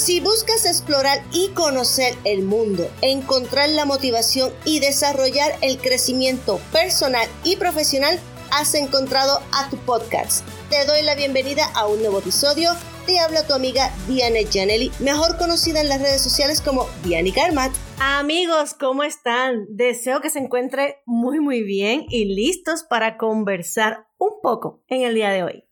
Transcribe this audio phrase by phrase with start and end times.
[0.00, 7.28] Si buscas explorar y conocer el mundo, encontrar la motivación y desarrollar el crecimiento personal
[7.44, 8.18] y profesional,
[8.50, 10.48] has encontrado a tu podcast.
[10.70, 12.70] Te doy la bienvenida a un nuevo episodio.
[13.04, 17.70] Te habla tu amiga Diane Janelli, mejor conocida en las redes sociales como Diane Garmat.
[17.98, 19.66] Amigos, ¿cómo están?
[19.68, 25.14] Deseo que se encuentren muy muy bien y listos para conversar un poco en el
[25.14, 25.64] día de hoy.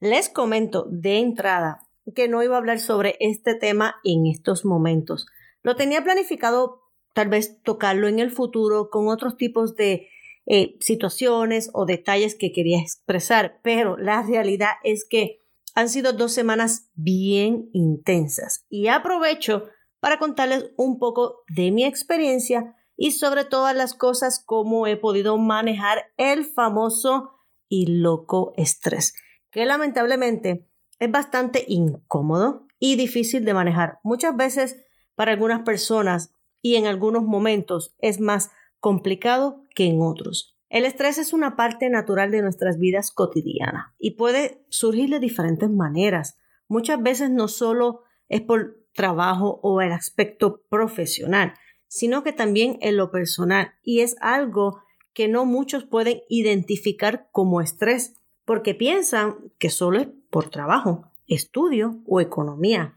[0.00, 5.26] Les comento de entrada que no iba a hablar sobre este tema en estos momentos.
[5.62, 6.82] Lo tenía planificado
[7.14, 10.08] tal vez tocarlo en el futuro con otros tipos de
[10.46, 15.40] eh, situaciones o detalles que quería expresar, pero la realidad es que
[15.74, 19.66] han sido dos semanas bien intensas y aprovecho
[20.00, 25.38] para contarles un poco de mi experiencia y sobre todas las cosas cómo he podido
[25.38, 27.30] manejar el famoso
[27.68, 29.14] y loco estrés,
[29.50, 30.69] que lamentablemente
[31.00, 33.98] es bastante incómodo y difícil de manejar.
[34.04, 34.84] Muchas veces
[35.16, 36.32] para algunas personas
[36.62, 40.56] y en algunos momentos es más complicado que en otros.
[40.68, 45.68] El estrés es una parte natural de nuestras vidas cotidianas y puede surgir de diferentes
[45.68, 46.38] maneras.
[46.68, 51.54] Muchas veces no solo es por trabajo o el aspecto profesional,
[51.88, 57.60] sino que también en lo personal y es algo que no muchos pueden identificar como
[57.60, 62.94] estrés porque piensan que solo es por trabajo, estudio o economía.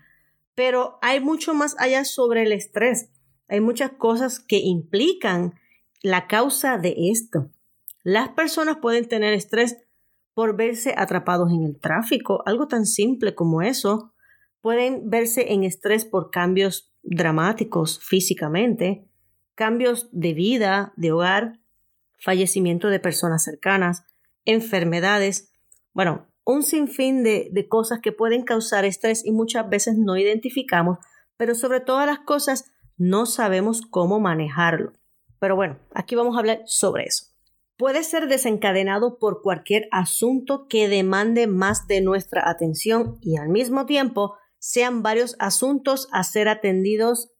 [0.55, 3.09] Pero hay mucho más allá sobre el estrés.
[3.47, 5.55] Hay muchas cosas que implican
[6.01, 7.49] la causa de esto.
[8.03, 9.77] Las personas pueden tener estrés
[10.33, 14.13] por verse atrapados en el tráfico, algo tan simple como eso.
[14.61, 19.07] Pueden verse en estrés por cambios dramáticos físicamente,
[19.55, 21.59] cambios de vida, de hogar,
[22.19, 24.05] fallecimiento de personas cercanas,
[24.45, 25.51] enfermedades,
[25.93, 30.97] bueno, un sinfín de, de cosas que pueden causar estrés y muchas veces no identificamos,
[31.37, 34.93] pero sobre todas las cosas no sabemos cómo manejarlo.
[35.39, 37.33] Pero bueno, aquí vamos a hablar sobre eso.
[37.77, 43.85] Puede ser desencadenado por cualquier asunto que demande más de nuestra atención y al mismo
[43.85, 47.33] tiempo sean varios asuntos a ser atendidos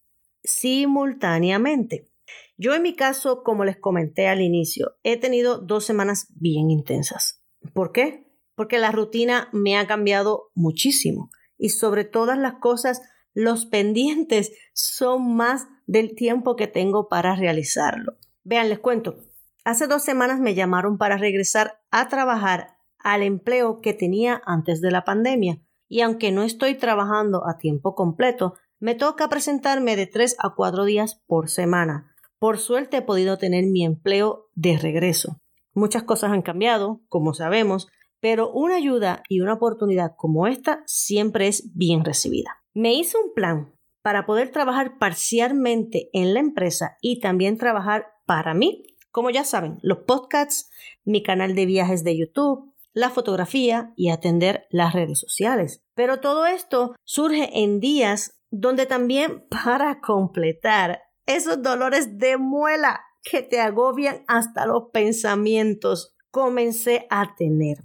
[0.43, 2.09] simultáneamente.
[2.57, 7.41] Yo en mi caso, como les comenté al inicio, he tenido dos semanas bien intensas.
[7.73, 8.22] ¿Por qué?
[8.55, 13.01] Porque la rutina me ha cambiado muchísimo y sobre todas las cosas,
[13.33, 18.17] los pendientes son más del tiempo que tengo para realizarlo.
[18.43, 19.15] Vean, les cuento.
[19.63, 24.91] Hace dos semanas me llamaron para regresar a trabajar al empleo que tenía antes de
[24.91, 30.35] la pandemia y aunque no estoy trabajando a tiempo completo, me toca presentarme de tres
[30.39, 32.13] a cuatro días por semana.
[32.39, 35.39] Por suerte he podido tener mi empleo de regreso.
[35.73, 37.87] Muchas cosas han cambiado, como sabemos,
[38.23, 42.63] pero una ayuda y una oportunidad como esta siempre es bien recibida.
[42.73, 48.53] Me hice un plan para poder trabajar parcialmente en la empresa y también trabajar para
[48.53, 48.85] mí.
[49.11, 50.71] Como ya saben, los podcasts,
[51.03, 55.83] mi canal de viajes de YouTube, la fotografía y atender las redes sociales.
[55.93, 63.41] Pero todo esto surge en días donde también para completar esos dolores de muela que
[63.41, 67.79] te agobian hasta los pensamientos, comencé a tener.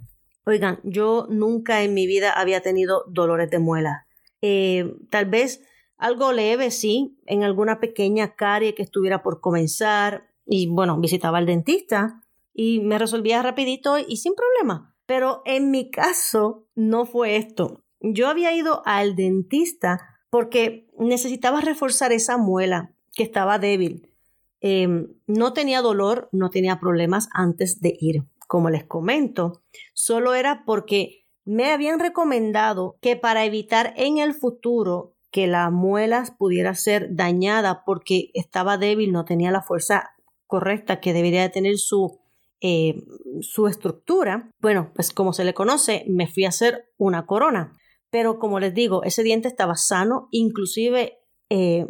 [0.49, 4.07] Oigan, yo nunca en mi vida había tenido dolores de muela.
[4.41, 5.61] Eh, tal vez
[5.95, 10.31] algo leve, sí, en alguna pequeña carie que estuviera por comenzar.
[10.47, 14.95] Y bueno, visitaba al dentista y me resolvía rapidito y sin problema.
[15.05, 17.83] Pero en mi caso no fue esto.
[17.99, 19.99] Yo había ido al dentista
[20.31, 24.15] porque necesitaba reforzar esa muela que estaba débil.
[24.61, 28.23] Em, no tenía dolor, no tenía problemas antes de ir.
[28.49, 29.61] Como les comento,
[29.93, 36.23] solo era porque me habían recomendado que para evitar en el futuro que la muela
[36.35, 40.15] pudiera ser dañada porque estaba débil, no tenía la fuerza
[40.47, 42.21] correcta que debería de tener su,
[42.59, 42.95] eh,
[43.41, 47.77] su estructura, bueno, pues como se le conoce, me fui a hacer una corona.
[48.09, 51.19] Pero como les digo, ese diente estaba sano, inclusive
[51.51, 51.85] eh,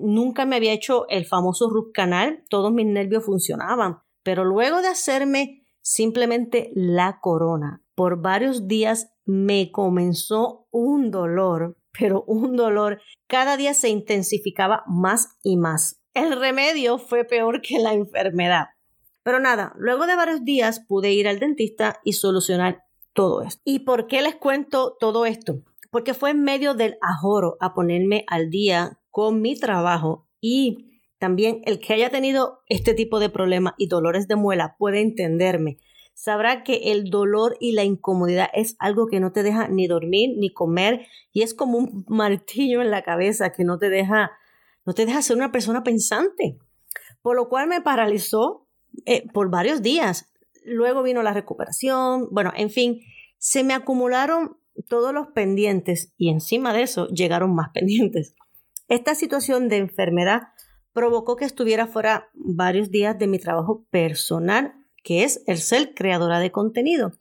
[0.00, 4.88] nunca me había hecho el famoso root canal, todos mis nervios funcionaban, pero luego de
[4.88, 13.56] hacerme simplemente la corona, por varios días me comenzó un dolor, pero un dolor, cada
[13.56, 16.00] día se intensificaba más y más.
[16.14, 18.66] El remedio fue peor que la enfermedad.
[19.22, 23.60] Pero nada, luego de varios días pude ir al dentista y solucionar todo esto.
[23.64, 25.62] ¿Y por qué les cuento todo esto?
[25.90, 30.89] porque fue en medio del ajoro a ponerme al día con mi trabajo y
[31.20, 35.78] también el que haya tenido este tipo de problemas y dolores de muela puede entenderme.
[36.14, 40.30] sabrá que el dolor y la incomodidad es algo que no te deja ni dormir
[40.36, 44.32] ni comer y es como un martillo en la cabeza que no te deja
[44.86, 46.58] no te deja ser una persona pensante.
[47.22, 48.66] Por lo cual me paralizó
[49.04, 50.32] eh, por varios días.
[50.64, 53.00] Luego vino la recuperación, bueno, en fin,
[53.38, 54.56] se me acumularon
[54.88, 58.34] todos los pendientes y encima de eso llegaron más pendientes.
[58.88, 60.42] Esta situación de enfermedad
[60.92, 66.38] provocó que estuviera fuera varios días de mi trabajo personal, que es el ser creadora
[66.40, 67.12] de contenido.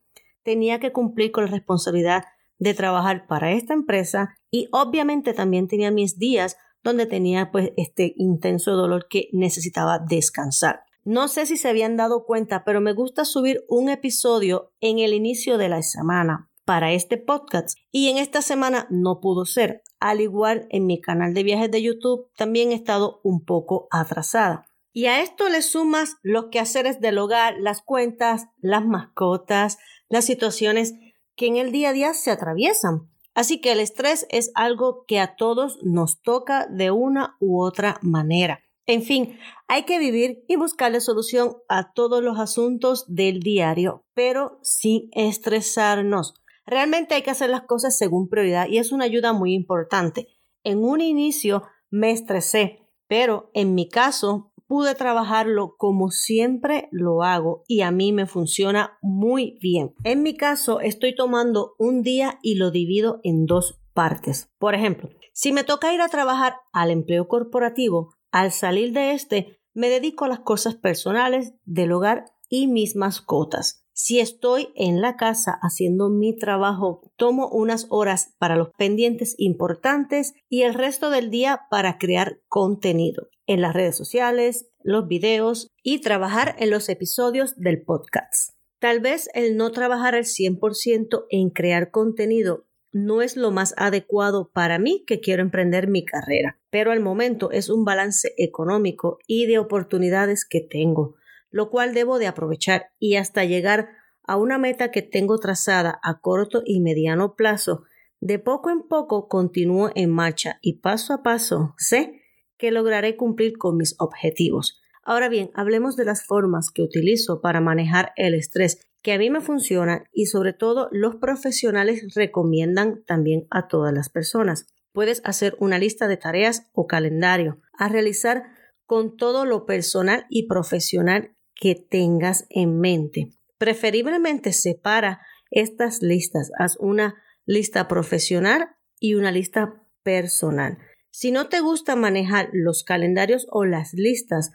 [0.44, 2.24] Tenía que cumplir con la responsabilidad
[2.58, 8.14] de trabajar para esta empresa y obviamente también tenía mis días donde tenía pues este
[8.18, 10.84] intenso dolor que necesitaba descansar.
[11.06, 15.14] No sé si se habían dado cuenta, pero me gusta subir un episodio en el
[15.14, 19.82] inicio de la semana para este podcast y en esta semana no pudo ser.
[20.00, 24.68] Al igual en mi canal de viajes de YouTube también he estado un poco atrasada.
[24.94, 29.80] Y a esto le sumas los quehaceres del hogar, las cuentas, las mascotas,
[30.10, 30.94] las situaciones
[31.36, 33.10] que en el día a día se atraviesan.
[33.34, 37.98] Así que el estrés es algo que a todos nos toca de una u otra
[38.04, 38.60] manera.
[38.86, 44.60] En fin, hay que vivir y buscarle solución a todos los asuntos del diario, pero
[44.62, 46.36] sin estresarnos.
[46.70, 50.28] Realmente hay que hacer las cosas según prioridad y es una ayuda muy importante.
[50.64, 57.64] En un inicio me estresé, pero en mi caso pude trabajarlo como siempre lo hago
[57.68, 59.96] y a mí me funciona muy bien.
[60.04, 64.52] En mi caso, estoy tomando un día y lo divido en dos partes.
[64.60, 69.60] Por ejemplo, si me toca ir a trabajar al empleo corporativo, al salir de este,
[69.74, 73.88] me dedico a las cosas personales del hogar y mis mascotas.
[74.02, 80.36] Si estoy en la casa haciendo mi trabajo, tomo unas horas para los pendientes importantes
[80.48, 86.00] y el resto del día para crear contenido en las redes sociales, los videos y
[86.00, 88.54] trabajar en los episodios del podcast.
[88.80, 94.50] Tal vez el no trabajar al 100% en crear contenido no es lo más adecuado
[94.54, 99.46] para mí que quiero emprender mi carrera, pero al momento es un balance económico y
[99.46, 101.16] de oportunidades que tengo
[101.52, 103.90] lo cual debo de aprovechar y hasta llegar
[104.24, 107.84] a una meta que tengo trazada a corto y mediano plazo,
[108.20, 112.22] de poco en poco continúo en marcha y paso a paso sé
[112.58, 114.82] que lograré cumplir con mis objetivos.
[115.04, 119.30] Ahora bien, hablemos de las formas que utilizo para manejar el estrés que a mí
[119.30, 124.68] me funcionan y sobre todo los profesionales recomiendan también a todas las personas.
[124.92, 128.44] Puedes hacer una lista de tareas o calendario a realizar
[128.86, 133.32] con todo lo personal y profesional que tengas en mente.
[133.58, 135.22] Preferiblemente separa
[135.52, 136.52] estas listas.
[136.58, 137.16] Haz una
[137.46, 138.70] lista profesional
[139.00, 140.78] y una lista personal.
[141.12, 144.52] Si no te gusta manejar los calendarios o las listas,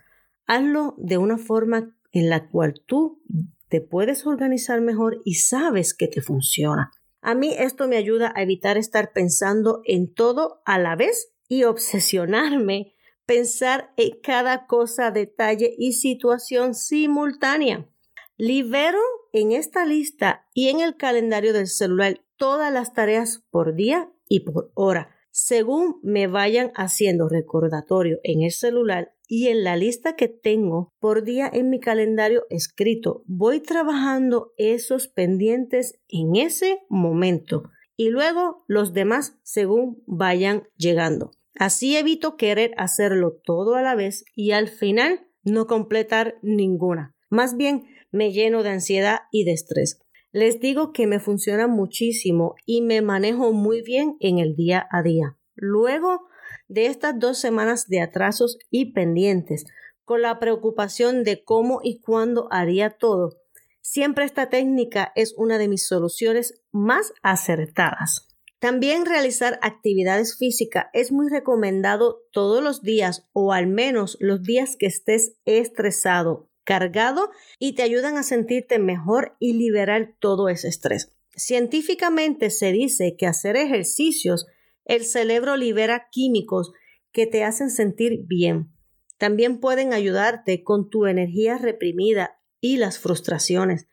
[0.46, 3.22] hazlo de una forma en la cual tú
[3.68, 6.92] te puedes organizar mejor y sabes que te funciona.
[7.20, 11.64] A mí esto me ayuda a evitar estar pensando en todo a la vez y
[11.64, 12.93] obsesionarme
[13.26, 17.88] pensar en cada cosa, detalle y situación simultánea.
[18.36, 18.98] Libero
[19.32, 24.40] en esta lista y en el calendario del celular todas las tareas por día y
[24.40, 30.28] por hora, según me vayan haciendo recordatorio en el celular y en la lista que
[30.28, 33.22] tengo por día en mi calendario escrito.
[33.26, 37.64] Voy trabajando esos pendientes en ese momento
[37.96, 41.32] y luego los demás según vayan llegando.
[41.54, 47.14] Así evito querer hacerlo todo a la vez y al final no completar ninguna.
[47.30, 50.00] Más bien me lleno de ansiedad y de estrés.
[50.32, 55.02] Les digo que me funciona muchísimo y me manejo muy bien en el día a
[55.02, 55.38] día.
[55.54, 56.26] Luego
[56.66, 59.64] de estas dos semanas de atrasos y pendientes,
[60.04, 63.38] con la preocupación de cómo y cuándo haría todo,
[63.80, 68.33] siempre esta técnica es una de mis soluciones más acertadas.
[68.64, 74.76] También realizar actividades físicas es muy recomendado todos los días o al menos los días
[74.78, 77.28] que estés estresado, cargado
[77.58, 81.10] y te ayudan a sentirte mejor y liberar todo ese estrés.
[81.36, 84.46] Científicamente se dice que hacer ejercicios
[84.86, 86.72] el cerebro libera químicos
[87.12, 88.72] que te hacen sentir bien.
[89.18, 93.88] También pueden ayudarte con tu energía reprimida y las frustraciones.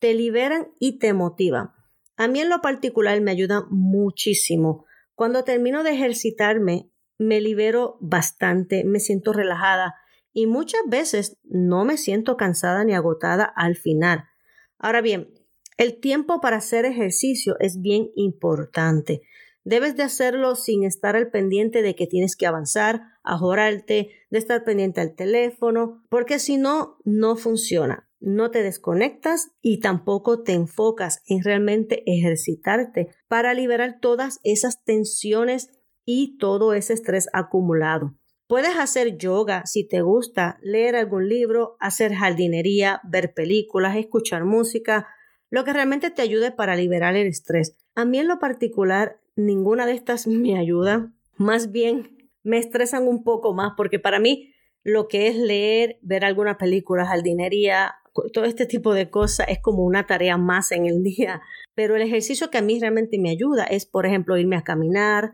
[0.00, 1.75] Te liberan y te motivan.
[2.16, 4.86] A mí en lo particular me ayuda muchísimo.
[5.14, 9.94] Cuando termino de ejercitarme, me libero bastante, me siento relajada
[10.32, 14.24] y muchas veces no me siento cansada ni agotada al final.
[14.78, 15.32] Ahora bien,
[15.78, 19.22] el tiempo para hacer ejercicio es bien importante.
[19.64, 24.64] Debes de hacerlo sin estar al pendiente de que tienes que avanzar, ajorarte, de estar
[24.64, 28.05] pendiente al teléfono, porque si no, no funciona.
[28.20, 35.70] No te desconectas y tampoco te enfocas en realmente ejercitarte para liberar todas esas tensiones
[36.04, 38.14] y todo ese estrés acumulado.
[38.48, 45.08] Puedes hacer yoga si te gusta, leer algún libro, hacer jardinería, ver películas, escuchar música,
[45.50, 47.76] lo que realmente te ayude para liberar el estrés.
[47.96, 51.12] A mí en lo particular, ninguna de estas me ayuda.
[51.36, 54.52] Más bien, me estresan un poco más porque para mí
[54.84, 57.96] lo que es leer, ver alguna película, jardinería,
[58.32, 61.42] todo este tipo de cosas es como una tarea más en el día.
[61.74, 65.32] Pero el ejercicio que a mí realmente me ayuda es, por ejemplo, irme a caminar,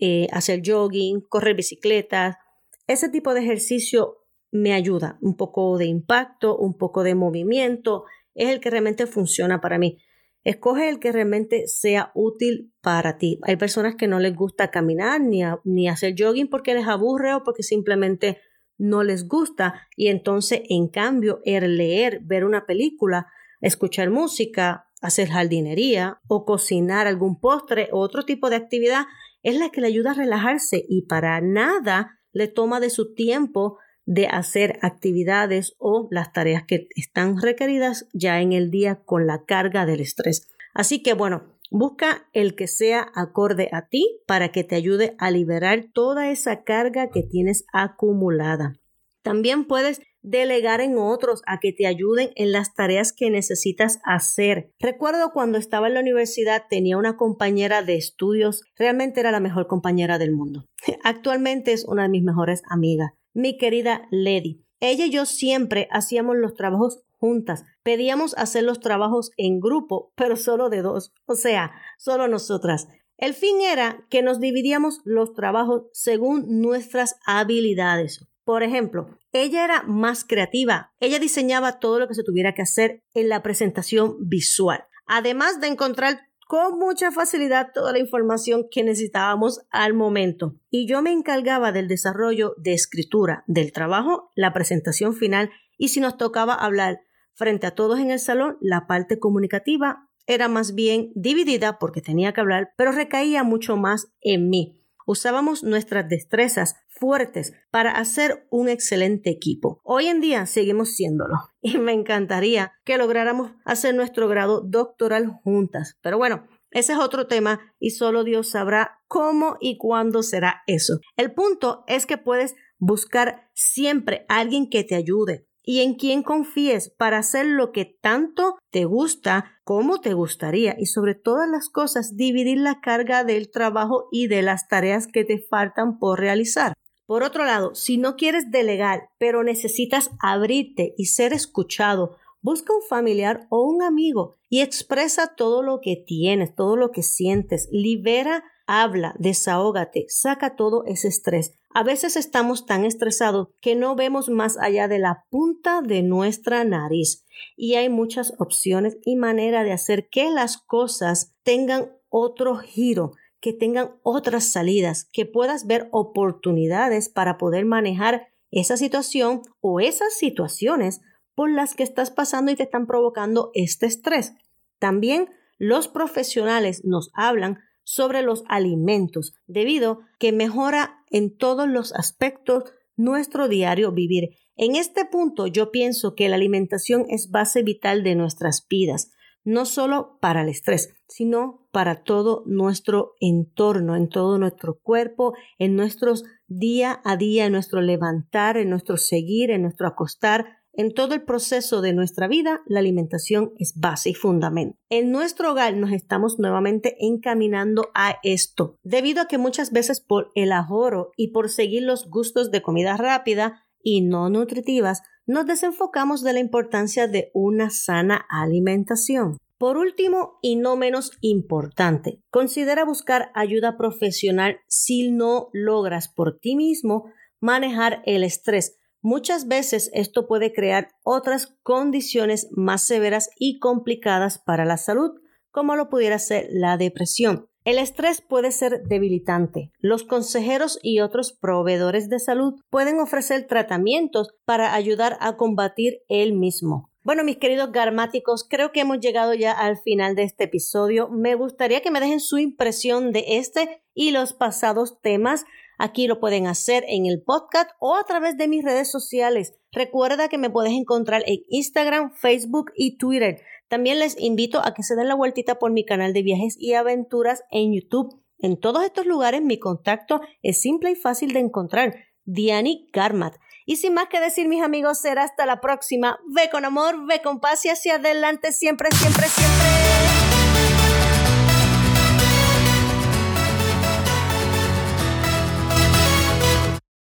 [0.00, 2.38] eh, hacer jogging, correr bicicleta.
[2.86, 5.18] Ese tipo de ejercicio me ayuda.
[5.20, 8.04] Un poco de impacto, un poco de movimiento,
[8.34, 9.98] es el que realmente funciona para mí.
[10.44, 13.40] Escoge el que realmente sea útil para ti.
[13.42, 17.42] Hay personas que no les gusta caminar ni, ni hacer jogging porque les aburre o
[17.42, 18.38] porque simplemente
[18.78, 23.28] no les gusta y entonces en cambio el leer, ver una película,
[23.60, 29.04] escuchar música, hacer jardinería o cocinar algún postre o otro tipo de actividad
[29.42, 33.78] es la que le ayuda a relajarse y para nada le toma de su tiempo
[34.06, 39.44] de hacer actividades o las tareas que están requeridas ya en el día con la
[39.44, 40.48] carga del estrés.
[40.74, 45.32] Así que bueno, busca el que sea acorde a ti para que te ayude a
[45.32, 48.74] liberar toda esa carga que tienes acumulada.
[49.22, 54.70] También puedes delegar en otros a que te ayuden en las tareas que necesitas hacer.
[54.78, 59.66] Recuerdo cuando estaba en la universidad tenía una compañera de estudios, realmente era la mejor
[59.66, 60.66] compañera del mundo.
[61.02, 64.64] Actualmente es una de mis mejores amigas, mi querida Lady.
[64.78, 67.64] Ella y yo siempre hacíamos los trabajos juntas.
[67.82, 72.86] Pedíamos hacer los trabajos en grupo, pero solo de dos, o sea, solo nosotras.
[73.16, 78.26] El fin era que nos dividíamos los trabajos según nuestras habilidades.
[78.44, 80.92] Por ejemplo, ella era más creativa.
[81.00, 84.84] Ella diseñaba todo lo que se tuviera que hacer en la presentación visual.
[85.06, 90.56] Además de encontrar con mucha facilidad toda la información que necesitábamos al momento.
[90.68, 96.00] Y yo me encargaba del desarrollo de escritura del trabajo, la presentación final y si
[96.00, 97.00] nos tocaba hablar
[97.34, 102.32] frente a todos en el salón, la parte comunicativa era más bien dividida porque tenía
[102.32, 104.80] que hablar, pero recaía mucho más en mí.
[105.06, 109.80] Usábamos nuestras destrezas fuertes para hacer un excelente equipo.
[109.84, 115.98] Hoy en día seguimos siéndolo y me encantaría que lográramos hacer nuestro grado doctoral juntas.
[116.00, 120.98] Pero bueno, ese es otro tema y solo Dios sabrá cómo y cuándo será eso.
[121.16, 126.90] El punto es que puedes buscar siempre alguien que te ayude, y en quien confíes
[126.90, 132.16] para hacer lo que tanto te gusta como te gustaría y sobre todas las cosas
[132.16, 136.74] dividir la carga del trabajo y de las tareas que te faltan por realizar.
[137.06, 142.82] Por otro lado, si no quieres delegar, pero necesitas abrirte y ser escuchado, busca un
[142.82, 148.44] familiar o un amigo y expresa todo lo que tienes, todo lo que sientes, libera,
[148.66, 151.54] habla, desahógate, saca todo ese estrés.
[151.76, 156.62] A veces estamos tan estresados que no vemos más allá de la punta de nuestra
[156.62, 157.24] nariz
[157.56, 163.52] y hay muchas opciones y manera de hacer que las cosas tengan otro giro, que
[163.52, 171.00] tengan otras salidas, que puedas ver oportunidades para poder manejar esa situación o esas situaciones
[171.34, 174.34] por las que estás pasando y te están provocando este estrés.
[174.78, 175.28] También
[175.58, 182.64] los profesionales nos hablan sobre los alimentos, debido que mejora en todos los aspectos
[182.96, 184.30] nuestro diario vivir.
[184.56, 189.12] En este punto yo pienso que la alimentación es base vital de nuestras vidas,
[189.44, 195.76] no solo para el estrés, sino para todo nuestro entorno, en todo nuestro cuerpo, en
[195.76, 201.14] nuestros día a día, en nuestro levantar, en nuestro seguir, en nuestro acostar, en todo
[201.14, 204.78] el proceso de nuestra vida, la alimentación es base y fundamento.
[204.90, 210.30] En nuestro hogar nos estamos nuevamente encaminando a esto, debido a que muchas veces por
[210.34, 216.22] el ahorro y por seguir los gustos de comida rápida y no nutritivas, nos desenfocamos
[216.22, 219.38] de la importancia de una sana alimentación.
[219.56, 226.56] Por último, y no menos importante, considera buscar ayuda profesional si no logras por ti
[226.56, 234.38] mismo manejar el estrés, Muchas veces esto puede crear otras condiciones más severas y complicadas
[234.38, 235.20] para la salud,
[235.50, 237.46] como lo pudiera ser la depresión.
[237.66, 239.70] El estrés puede ser debilitante.
[239.78, 246.32] Los consejeros y otros proveedores de salud pueden ofrecer tratamientos para ayudar a combatir el
[246.32, 246.90] mismo.
[247.02, 251.10] Bueno, mis queridos garmáticos, creo que hemos llegado ya al final de este episodio.
[251.10, 255.44] Me gustaría que me dejen su impresión de este y los pasados temas.
[255.78, 259.54] Aquí lo pueden hacer en el podcast o a través de mis redes sociales.
[259.72, 263.40] Recuerda que me puedes encontrar en Instagram, Facebook y Twitter.
[263.68, 266.74] También les invito a que se den la vueltita por mi canal de viajes y
[266.74, 268.22] aventuras en YouTube.
[268.38, 271.94] En todos estos lugares mi contacto es simple y fácil de encontrar.
[272.24, 273.34] Diani Garmat.
[273.66, 276.18] Y sin más que decir, mis amigos, será hasta la próxima.
[276.34, 280.13] Ve con amor, ve con paz y hacia adelante siempre, siempre, siempre.